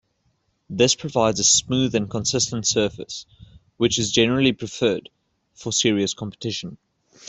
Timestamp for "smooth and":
1.43-2.09